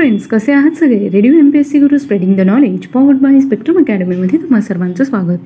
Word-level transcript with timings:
Friends 0.00 0.26
कसे 0.26 0.52
आहात 0.52 0.70
सगळे? 0.70 1.08
Radio 1.08 1.32
M 1.32 1.50
P 1.50 1.58
S 1.58 1.70
C 1.70 1.78
Guru 1.78 1.98
spreading 1.98 2.36
the 2.36 2.40
knowledge 2.40 2.86
powered 2.86 3.16
by 3.16 3.40
spectrum 3.40 3.78
अकॅडमीमध्ये 3.78 4.38
तुम्हा 4.38 4.60
सर्वांचं 4.60 5.04
स्वागत. 5.04 5.38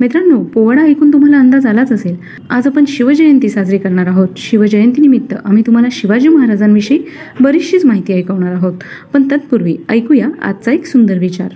मित्रांनो 0.00 0.42
पोवाडा 0.44 0.82
ऐकून 0.82 1.12
तुम्हाला 1.12 1.38
अंदाज 1.38 1.66
आलाच 1.66 1.92
असेल. 1.92 2.16
आज 2.50 2.66
आपण 2.66 2.84
शिवजयंती 2.88 3.48
साजरी 3.48 3.78
करणार 3.78 4.06
आहोत. 4.06 4.28
शिवजयंतीनिमित्त 4.36 5.34
आम्ही 5.44 5.62
तुम्हाला 5.66 5.88
शिवाजी 5.92 6.28
महाराजांविषयी 6.28 7.02
बरीचशीच 7.40 7.84
माहिती 7.84 8.12
ऐकवणार 8.12 8.54
आहोत. 8.54 8.74
पण 9.12 9.22
तत्पूर्वी 9.22 9.76
ऐकूया 9.88 10.28
आजचा 10.42 10.72
एक 10.72 10.86
सुंदर 10.86 11.18
विचार. 11.18 11.48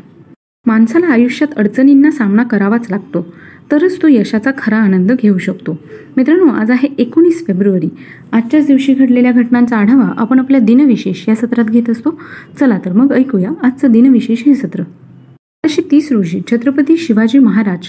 माणसाला 0.66 1.06
आयुष्यात 1.06 1.58
अडचणींना 1.58 2.10
सामना 2.10 2.42
करावाच 2.42 2.86
लागतो. 2.90 3.34
तरच 3.72 4.02
तो 4.02 4.08
यशाचा 4.08 4.50
खरा 4.58 4.76
आनंद 4.76 5.12
घेऊ 5.12 5.38
शकतो. 5.38 5.78
मित्रांनो 6.16 6.46
आज 6.46 6.70
आहे 6.70 6.88
एकोणीस 6.98 7.46
फेब्रुवारी. 7.46 7.88
आजच्याच 8.32 8.66
दिवशी 8.66 8.94
घडलेल्या 8.94 9.32
घटनांचा 9.32 9.76
आढावा 9.76 10.12
आपण 10.16 10.38
आपल्या 10.38 10.60
दिनविशेष 10.60 11.28
या 11.28 11.34
सत्रात 11.34 11.64
घेत 11.64 11.90
असतो. 11.90 12.20
चला 12.60 12.78
तर 12.84 12.92
मग 12.92 13.12
ऐकूया 13.12 13.50
आजचं 13.62 13.92
दिनविशेष 13.92 14.42
हे 14.46 14.54
सत्र. 14.54 14.82
अशी 15.64 15.82
तीस 15.90 16.12
रोजी 16.12 16.40
छत्रपती 16.50 16.96
शिवाजी 16.96 17.38
महाराज 17.38 17.86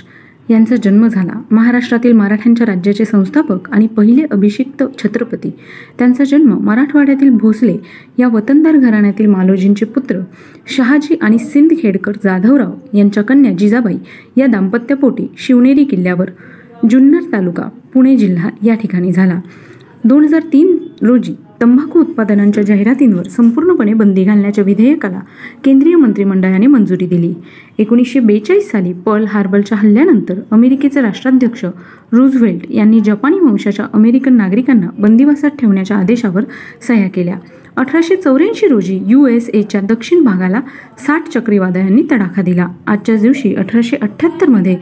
यांचा 0.51 0.75
जन्म 0.75 1.07
झाला. 1.07 1.33
महाराष्ट्रातील 1.51 2.13
मराठ्यांच्या 2.13 2.65
राज्याचे 2.67 3.05
संस्थापक 3.05 3.69
आणि 3.71 3.87
पहिले 3.87 4.25
अभिषिक्त 4.31 4.83
छत्रपती. 4.97 5.49
त्यांचा 5.97 6.23
जन्म 6.23 6.57
मराठवाड्यातील 6.59 7.29
भोसले 7.29 7.77
या 8.19 8.27
वतनदार 8.27 8.77
घराण्यातील 8.77 9.25
मालोजींचे 9.25 9.85
पुत्र 9.85 10.19
शहाजी 10.67 11.15
आणि 11.21 11.37
सिंदखेडकर 11.37 12.11
जाधवराव 12.23 12.97
यांच्या 12.97 13.23
कन्या 13.23 13.51
जिजाबाई 13.51 13.97
या 14.37 14.47
दाम्पत्यापोटी 14.47 15.27
शिवनेरी 15.37 15.83
किल्ल्यावर 15.83 16.29
जुन्नर 16.89 17.31
तालुका 17.31 17.69
पुणे 17.93 18.15
जिल्हा 18.17 18.49
या 18.63 18.75
ठिकाणी 18.75 19.11
झाला. 19.11 19.39
दोन 20.03 20.23
हजार 20.23 20.41
तीन 20.53 20.77
रोजी 21.01 21.33
तंबाखू 21.61 21.99
उत्पादनांच्या 21.99 22.63
जाहिरातींवर 22.63 23.23
संपूर्णपणे 23.23 23.93
बंदी 23.93 24.23
घालण्याच्या 24.23 24.63
विधेयकाला 24.63 25.19
केंद्रीय 25.63 25.95
मंत्रिमंडळाने 25.95 26.67
मंजुरी 26.67 27.05
दिली. 27.07 27.33
एकोणीसशे 27.79 28.19
बेचाळीस 28.19 28.71
साली 28.71 28.93
पर्ल 28.93 29.25
हार्बलच्या 29.29 29.77
हल्ल्यानंतर 29.77 30.39
अमेरिकेचे 30.51 31.01
राष्ट्राध्यक्ष 31.01 31.65
रुझवेल्ट 32.11 32.71
यांनी 32.71 32.99
जपानी 32.99 33.39
वंशाच्या 33.39 33.85
अमेरिकन 33.93 34.33
नागरिकांना 34.33 34.87
बंदिवासात 34.99 35.49
ठेवण्याच्या 35.59 35.97
आदेशावर 35.97 36.43
सह्या 36.87 37.09
केल्या. 37.09 37.35
अठराशे 37.75 38.15
चौऱ्याऐंशी 38.15 38.67
रोजी 38.67 38.99
यू 39.07 39.25
एस 39.27 39.49
एच्या 39.49 39.81
दक्षिण 39.81 40.23
भागाला 40.23 40.61
साठ 40.97 41.29
चक्रीवादळांनी 41.29 42.03
तडाखा 42.11 42.41
दिला. 42.41 42.67
आजच्याच 42.87 43.21
दिवशी 43.21 43.53
अठराशे 43.55 43.97
अठ्ठ्याहत्तरमध्ये 44.01 44.77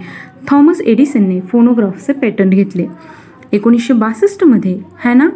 थॉमस 0.49 0.81
एडिसनने 0.81 1.39
फोनोग्राफचे 1.41 2.13
पेटंट 2.13 2.51
घेतले. 2.51 2.85
एकोणीसशे 3.51 3.93
बासष्टमध्ये 3.93 4.79
हॅना 5.03 5.27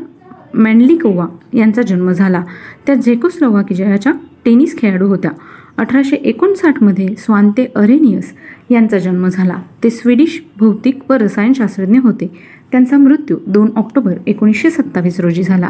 मॅन्लिकोवा 0.53 1.27
यांचा 1.53 1.81
जन्म 1.81 2.11
झाला. 2.11 2.43
त्या 2.85 2.95
झेकोस्लोवाकियाच्या 2.95 4.13
टेनिस 4.45 4.77
खेळाडू 4.77 5.07
होत्या 5.07 5.31
अठराशे 5.77 6.15
एकोणसाठमध्ये 6.15 7.15
स्वांते 7.17 7.71
अरेनियस 7.75 8.33
यांचा 8.69 8.97
जन्म 8.97 9.27
झाला. 9.27 9.55
ते 9.83 9.89
स्वीडिश 9.89 10.43
भौतिक 10.57 10.99
व 11.09 11.13
रसायनशास्त्रज्ञ 11.13 11.99
होते. 11.99 12.27
त्यांचा 12.71 12.97
मृत्यू 12.97 13.37
दोन 13.47 13.69
ऑक्टोबर 13.75 14.13
एकोणीसशे 14.27 14.69
सत्तावीस 14.69 15.19
रोजी 15.19 15.43
झाला. 15.43 15.69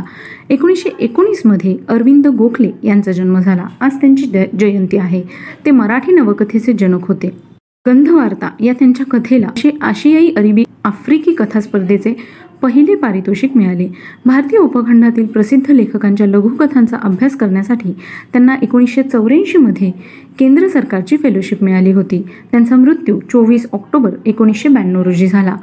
एकोणीसशे 0.50 0.90
एकोणीसमध्ये 1.00 1.78
अरविंद 1.88 2.28
गोखले 2.28 2.72
यांचा 2.84 3.12
जन्म 3.12 3.40
झाला. 3.40 3.66
आज 3.80 3.96
त्यांची 3.96 4.32
जयंती 4.60 4.98
आहे. 4.98 5.24
ते 5.66 5.72
मराठी 5.72 6.12
नवकथेचे 6.12 6.74
जनक 6.74 7.08
होते. 7.08 7.54
गंधवार्ता 7.88 8.50
या 8.60 8.74
त्यांच्या 8.74 9.06
कथेला 9.06 9.48
आशियाई 9.82 10.34
अरेबी 10.38 10.64
आफ्रिकी 10.84 11.34
कथा 11.34 11.60
स्पर्धेचे 11.60 12.16
पहिले 12.64 12.96
पारितोषिक 12.96 13.58
मिळाले. 13.58 13.88
भारतीय 14.26 14.60
उपखंडातील 14.60 15.26
प्रसिद्ध 15.26 15.72
लेखकांच्या 15.72 16.28
लघुकथांचा 16.28 16.98
अभ्यास 17.04 17.36
करण्यासाठी 17.36 17.92
त्यांना 18.32 18.56
एकोणीसशे 18.62 19.04
चौऱ्याऐंशीमध्ये 19.04 19.92
केंद्र 20.40 20.68
सरकारची 20.68 21.18
फेलोशिप 21.18 21.64
मिळाली 21.64 21.92
होती. 21.92 22.24
त्यांचा 22.52 22.76
मृत्यू 22.76 23.20
चोवीस 23.20 23.68
ऑक्टोबर 23.72 24.12
एकोणीसशे 24.26 24.70
ब्याण्णव 24.70 25.02
रोजी 25.02 25.28
झाला. 25.28 25.56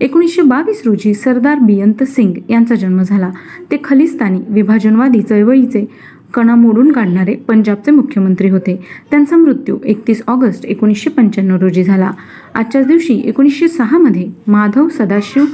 एकोणीसशे 0.00 0.42
बावीस 0.42 0.82
रोजी 0.86 1.14
सरदार 1.14 1.58
बियंत 1.58 2.02
सिंग 2.02 2.32
यांचा 2.50 2.74
जन्म 2.74 3.02
झाला. 3.02 3.30
ते 3.70 3.76
खलिस्तानी 3.84 4.40
विभाजनवादी 4.48 5.22
चळवळीचे 5.22 5.86
कणा 6.34 6.54
मोडून 6.54 6.92
काढणारे 6.92 7.34
पंजाबचे 7.34 7.90
मुख्यमंत्री 7.90 8.48
होते. 8.48 8.80
त्यांचा 9.10 9.36
मृत्यू 9.36 9.78
एकतीस 9.84 10.22
ऑगस्ट 10.26 10.66
एकोणीसशे 10.66 11.10
पंच्याण्णव 11.10 11.56
रोजी 11.56 11.84
झाला. 11.84 12.10
आजच्याच 12.54 12.86
दिवशी 12.86 13.22
एकोणीसशे 13.24 13.68
सहामध्ये 13.68 14.30
माधव 14.46 14.88
सदाशिव 14.88 15.44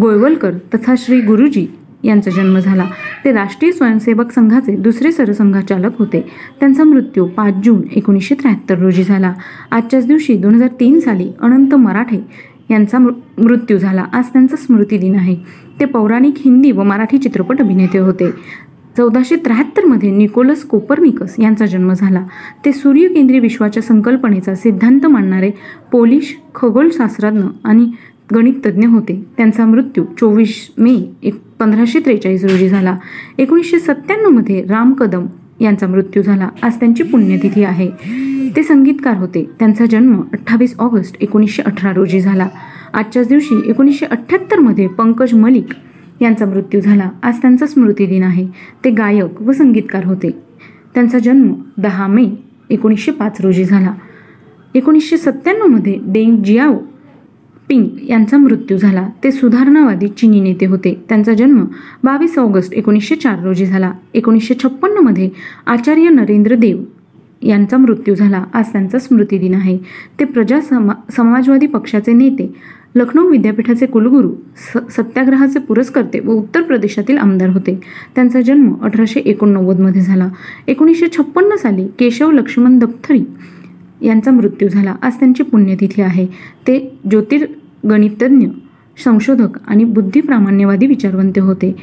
गोयवलकर 0.00 0.52
तथा 0.74 0.94
श्री 0.98 1.20
गुरुजी 1.20 1.66
यांचा 2.04 2.30
जन्म 2.30 2.58
झाला. 2.58 2.84
ते 3.24 3.32
राष्ट्रीय 3.32 3.72
स्वयंसेवक 3.72 4.30
संघाचे 4.30 4.76
दुसरे 4.76 5.12
सरसंघाचालक 5.12 5.98
होते. 5.98 6.24
त्यांचा 6.60 6.84
मृत्यू 6.84 7.26
पाच 7.26 7.54
जून 7.64 7.82
एकोणीसशे 7.96 8.34
त्र्याहत्तर 8.34 8.78
रोजी 8.78 9.04
झाला. 9.04 9.34
आजच्याच 9.70 10.06
दिवशी 10.06 10.36
दोन 10.36 10.54
हजार 10.54 10.68
तीन 10.80 11.00
साली 11.00 11.32
अनंत 11.40 11.74
मराठे 11.74 12.24
यांचा 12.70 12.98
मृत्यू 12.98 13.78
झाला. 13.78 14.04
आज 14.12 14.24
त्यांचा 14.24 14.56
स्मृती 14.56 14.98
दिन 14.98 15.14
आहे. 15.14 15.36
ते 15.80 15.84
पौराणिक 15.84 16.34
हिंदी 16.36 16.70
व 16.70 16.82
मराठी 16.82 17.18
चित्रपट 17.18 17.60
अभिनेते 17.60 17.98
होते. 17.98 18.30
चौदाशे 18.96 19.36
त्र्याहत्तरमध्ये 19.36 20.10
निकोलस 20.10 20.64
कोपरनिकस 20.64 21.34
यांचा 21.38 21.66
जन्म 21.66 21.92
झाला. 21.92 22.24
ते 22.64 22.72
सूर्यकेंद्रीय 22.72 23.40
विश्वाच्या 23.40 23.82
संकल्पनेचा 23.82 24.54
सिद्धांत 24.54 25.06
मांडणारे 25.06 25.50
पोलिश 25.92 26.38
खगोलशास्त्रज्ञ 26.54 27.42
आणि 27.64 27.90
गणिततज्ञ 28.34 28.86
होते. 28.86 29.26
त्यांचा 29.36 29.66
मृत्यू 29.66 30.04
चोवीस 30.04 30.70
मे 30.78 31.12
एक 31.22 31.34
पंधराशे 31.60 32.00
त्रेचाळीस 32.00 32.44
रोजी 32.44 32.68
झाला. 32.68 32.98
एकोणीसशे 33.38 33.78
सत्त्याण्णवमध्ये 33.78 34.62
राम 34.62 34.92
कदम 34.92 35.26
यांचा 35.60 35.86
मृत्यू 35.86 36.22
झाला. 36.22 36.48
आज 36.62 36.74
त्यांची 36.80 37.02
पुण्यतिथी 37.02 37.64
आहे. 37.64 37.90
ते 38.56 38.62
संगीतकार 38.62 39.16
होते. 39.16 39.50
त्यांचा 39.58 39.84
जन्म 39.86 40.20
अठ्ठावीस 40.32 40.74
ऑगस्ट 40.78 41.16
एकोणीसशे 41.20 41.62
अठरा 41.62 41.92
रोजी 41.92 42.20
झाला. 42.20 42.48
आजच्याच 42.94 43.28
दिवशी 43.28 43.60
एकोणीसशे 43.66 44.06
अठ्ठ्याहत्तरमध्ये 44.06 44.86
पंकज 44.86 45.34
मलिक 45.34 45.66
यांचा 46.22 46.46
मृत्यू 46.46 46.80
झाला. 46.80 47.10
आज 47.22 47.36
त्यांचा 47.42 47.66
स्मृतिदिन 47.66 48.22
आहे. 48.22 48.46
ते 48.84 48.90
गायक 48.90 49.42
व 49.42 49.52
संगीतकार 49.52 50.04
होते. 50.04 50.30
त्यांचा 50.94 51.18
जन्म 51.18 51.52
दहा 51.78 52.06
मे 52.06 52.26
एकोणीसशे 52.70 53.12
पाच 53.12 53.36
रोजी 53.40 53.64
झाला. 53.64 53.94
एकोणीसशे 54.74 55.16
सत्त्याण्णवमध्ये 55.16 55.98
डेंग 56.02 56.42
जियाओ 56.42 56.74
पिंग 57.68 57.84
यांचा 58.08 58.36
मृत्यू 58.36 58.76
झाला. 58.76 59.08
ते 59.24 59.30
सुधारणावादी 59.32 60.08
चिनी 60.08 60.40
नेते 60.40 60.66
होते. 60.66 61.04
त्यांचा 61.08 61.34
जन्म 61.34 61.64
बावीस 62.04 62.38
ऑगस्ट 62.38 62.74
एकोणीसशे 62.74 63.16
चार 63.16 63.42
रोजी 63.42 63.66
झाला. 63.66 63.92
एकोणीसशे 64.14 64.54
छप्पन्नमध्ये 64.54 65.30
आचार्य 65.66 66.08
नरेंद्र 66.08 66.54
देव 66.54 66.82
यांचा 67.42 67.76
मृत्यू 67.76 68.14
झाला. 68.14 68.44
आज 68.54 68.72
त्यांचा 68.72 68.98
स्मृतिदिन 68.98 69.54
आहे. 69.54 69.78
ते 70.20 70.24
प्रजा 70.24 70.60
समा 70.60 70.92
समाजवादी 71.16 71.66
पक्षाचे 71.66 72.12
नेते 72.12 72.52
लखनौ 72.96 73.28
विद्यापीठाचे 73.28 73.86
कुलगुरू 73.86 74.32
स 74.56 74.92
सत्याग्रहाचे 74.96 75.58
पुरस्कर्ते 75.58 76.20
व 76.20 76.30
उत्तर 76.30 76.62
प्रदेशातील 76.62 77.18
आमदार 77.18 77.48
होते. 77.48 77.80
त्यांचा 78.14 78.40
जन्म 78.40 78.74
अठराशे 78.82 79.20
एकोणनव्वदमध्ये 79.20 80.00
झाला. 80.00 80.28
एकोणीसशे 80.66 81.06
छप्पन्न 81.06 81.56
साली 81.56 81.86
केशव 81.98 82.30
लक्ष्मण 82.30 82.78
दप्थरी 82.78 83.24
यांचा 84.02 84.30
मृत्यू 84.30 84.68
झाला. 84.68 84.94
आज 85.02 85.14
त्यांची 85.14 85.42
पुण्यतिथी 85.42 86.02
आहे. 86.02 86.26
ते 86.66 86.98
ज्योतिर्गणितज्ञ 87.10 88.46
संशोधक 89.04 89.48
आणि 89.66 89.84
बुद्धिप्रामाण्यवादी 89.84 90.86
विचारवंत 90.86 91.38
होते. 91.38 91.76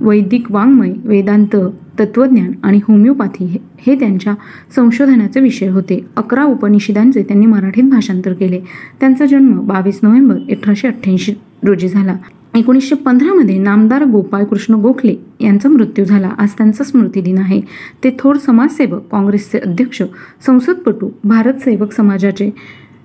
वैदिक 0.00 0.52
वाङ्मय 0.52 0.92
वेदांत 1.04 1.56
तत्त्वज्ञान 2.00 2.52
आणि 2.62 2.80
होमिओपॅथी 2.88 3.56
हे 3.78 3.94
त्यांच्या 3.94 4.34
संशोधनाचे 4.76 5.40
विषय 5.40 5.68
होते. 5.68 6.06
अकरा 6.16 6.44
उपनिषदांचे 6.44 7.22
त्यांनी 7.22 7.46
मराठीत 7.46 7.84
भाषांतर 7.84 8.32
केले. 8.32 8.60
त्यांचा 9.00 9.26
जन्म 9.26 9.66
बावीस 9.66 10.00
नोव्हेंबर 10.02 10.34
अठराशे 10.34 10.88
अठ्ठ्याऐंशी 10.88 11.32
रोजी 11.64 11.88
झाला. 11.88 12.16
एकोणीसशे 12.54 12.94
पंधरामध्ये 12.94 13.58
नामदार 13.58 14.04
गोपाळ 14.04 14.44
कृष्ण 14.44 14.74
गोखले 14.74 15.14
यांचा 15.40 15.68
मृत्यू 15.68 16.04
झाला. 16.04 16.30
आज 16.38 16.52
त्यांचा 16.52 16.84
स्मृतिदिन 16.84 17.38
आहे. 17.38 17.60
ते 18.04 18.16
थोर 18.18 18.36
समाजसेवक 18.36 19.02
काँग्रेसचे 19.12 19.58
अध्यक्ष 19.58 20.02
संसदपटू 20.46 21.10
भारत 21.24 21.54
सेवक 21.54 21.92
समाजाचे 21.92 22.50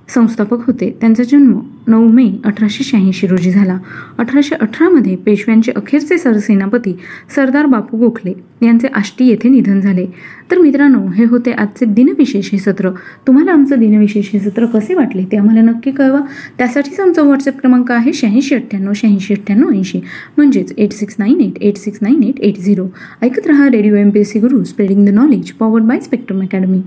संस्थापक 0.09 0.65
होते. 0.67 0.97
त्यांचा 1.01 1.23
जन्म 1.23 1.59
नऊ 1.87 2.07
मे 2.07 2.25
अठराशे 2.45 2.83
शहाऐंशी 2.83 3.27
रोजी 3.27 3.51
झाला. 3.51 3.77
अठराशे 4.17 4.55
अठरामध्ये 4.55 5.15
पेशव्यांचे 5.15 5.71
अखेरचे 5.75 6.17
सरसेनापती 6.17 6.95
सरदार 7.35 7.65
बापू 7.65 7.97
गोखले 7.97 8.33
यांचे 8.61 8.87
आष्टी 8.87 9.27
येथे 9.27 9.49
निधन 9.49 9.79
झाले. 9.79 10.05
तर 10.51 10.57
मित्रांनो 10.57 11.05
हे 11.07 11.25
होते 11.25 11.51
आजचे 11.51 11.85
दिनविशेष 11.85 12.49
हे 12.51 12.57
सत्र. 12.57 12.89
तुम्हाला 13.27 13.51
आमचं 13.51 13.79
दिनविशेष 13.79 14.29
हे 14.33 14.39
सत्र 14.39 14.65
कसे 14.65 14.93
वाटले 14.93 15.23
ते 15.23 15.37
आम्हाला 15.37 15.61
नक्की 15.61 15.91
कळवा. 15.91 16.19
त्यासाठीच 16.57 16.99
आमचा 16.99 17.21
व्हॉट्सअप 17.21 17.59
क्रमांक 17.59 17.91
आहे 17.91 18.13
शहाऐंशी 18.13 18.55
अठ्ठ्याण्णव 18.55 18.93
शहाऐंशी 18.95 19.33
अठ्ठ्याण्णव 19.33 19.71
ऐंशी. 19.71 20.01
म्हणजेच 20.37 20.73
eight 20.77 20.93
six 20.93 21.15
nine 21.19 21.41
eight 21.41 21.61
eight 21.61 21.77
six 21.77 21.99
nine 22.01 22.23
eight 22.23 22.39
eight 22.39 22.59
zero 22.59 22.87
ऐकत 23.21 23.47
रहा 23.47 23.69
radio 23.71 23.95
M 23.95 24.09
P 24.09 24.19
S 24.19 24.31
C 24.31 24.39
Guru 24.39 24.63
spreading 24.63 25.05
the 25.05 25.09
knowledge 25.09 25.51
powered 25.51 25.83
by 25.83 25.99
spectrum 25.99 26.41
academy 26.41 26.81